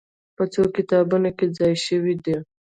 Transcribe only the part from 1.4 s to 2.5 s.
ځای شوې دي.